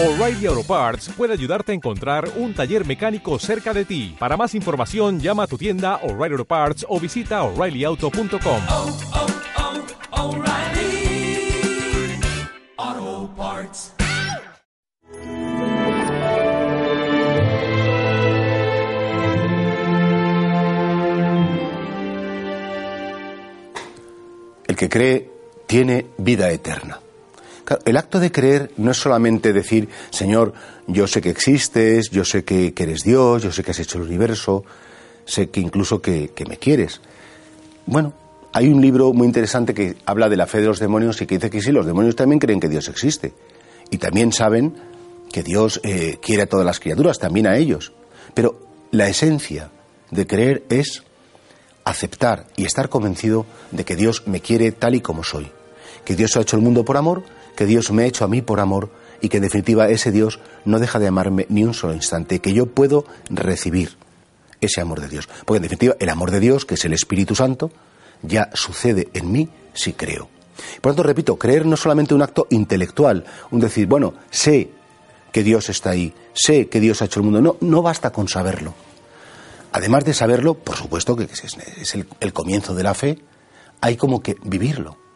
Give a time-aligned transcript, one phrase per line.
[0.00, 4.14] O'Reilly Auto Parts puede ayudarte a encontrar un taller mecánico cerca de ti.
[4.16, 8.62] Para más información, llama a tu tienda O'Reilly Auto Parts o visita oreillyauto.com.
[8.70, 8.96] oh,
[12.86, 13.92] oh, Parts.
[24.68, 25.28] El que cree
[25.66, 27.00] tiene vida eterna.
[27.84, 30.54] El acto de creer no es solamente decir, Señor,
[30.86, 34.04] yo sé que existes, yo sé que, eres Dios, yo sé que has hecho el
[34.04, 34.64] universo,
[35.24, 37.00] sé que incluso que, que me quieres.
[37.86, 38.14] Bueno,
[38.52, 41.36] hay un libro muy interesante que habla de la fe de los demonios y que
[41.36, 43.34] dice que sí, los demonios también creen que Dios existe.
[43.90, 44.74] Y también saben
[45.30, 47.92] que Dios eh, quiere a todas las criaturas, también a ellos.
[48.34, 48.58] Pero
[48.90, 49.70] la esencia
[50.10, 51.02] de creer es
[51.84, 55.50] aceptar y estar convencido de que Dios me quiere tal y como soy.
[56.04, 57.22] Que Dios ha hecho el mundo por amor,
[57.58, 58.88] que Dios me ha hecho a mí por amor
[59.20, 62.52] y que en definitiva ese Dios no deja de amarme ni un solo instante, que
[62.52, 63.96] yo puedo recibir
[64.60, 65.28] ese amor de Dios.
[65.44, 67.72] Porque en definitiva el amor de Dios, que es el Espíritu Santo,
[68.22, 70.28] ya sucede en mí si creo.
[70.80, 74.70] Por lo tanto, repito, creer no es solamente un acto intelectual, un decir, bueno, sé
[75.32, 77.40] que Dios está ahí, sé que Dios ha hecho el mundo.
[77.40, 78.72] No, no basta con saberlo.
[79.72, 83.18] Además de saberlo, por supuesto que es, el, el, comienzo de la fe,
[83.80, 85.07] hay como que vivirlo.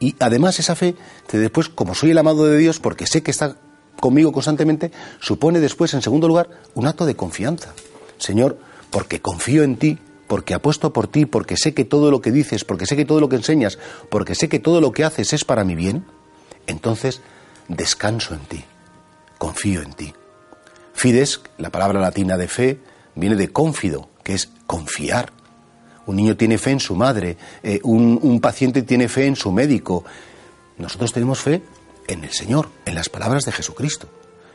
[0.00, 0.94] Y además esa fe,
[1.28, 3.56] que después, como soy el amado de Dios, porque sé que está
[4.00, 7.72] conmigo constantemente, supone después, en segundo lugar, un acto de confianza.
[8.18, 8.58] Señor,
[8.90, 12.64] porque confío en ti, porque apuesto por ti, porque sé que todo lo que dices,
[12.64, 13.78] porque sé que todo lo que enseñas,
[14.08, 16.04] porque sé que todo lo que haces es para mi bien,
[16.66, 17.20] entonces
[17.68, 18.64] descanso en ti,
[19.38, 20.14] confío en ti.
[20.92, 22.80] Fides, la palabra latina de fe,
[23.14, 25.32] viene de confido, que es confiar.
[26.06, 29.50] Un niño tiene fe en su madre, eh, un, un paciente tiene fe en su
[29.52, 30.04] médico.
[30.78, 31.62] Nosotros tenemos fe
[32.06, 34.08] en el Señor, en las palabras de Jesucristo.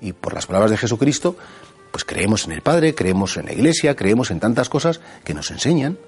[0.00, 1.36] Y por las palabras de Jesucristo,
[1.90, 5.50] pues creemos en el Padre, creemos en la Iglesia, creemos en tantas cosas que nos
[5.50, 5.98] enseñan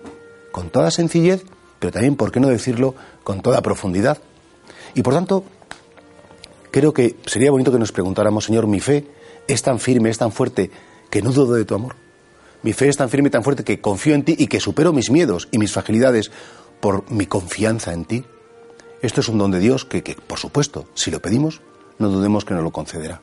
[0.51, 1.45] con toda sencillez,
[1.79, 4.19] pero también, ¿por qué no decirlo, con toda profundidad?
[4.95, 5.45] Y por tanto,
[6.71, 9.07] creo que sería bonito que nos preguntáramos, Señor, mi fe
[9.47, 10.71] es tan firme, es tan fuerte,
[11.11, 11.95] que no dudo de tu amor.
[12.67, 14.93] Mi fe es tan firme y tan fuerte que confío en ti y que supero
[14.93, 16.33] mis miedos y mis fragilidades
[16.81, 18.25] por mi confianza en ti.
[19.03, 21.63] Esto es un don de Dios que, que por supuesto, si lo pedimos,
[22.01, 23.23] no dudemos que nos lo concederá.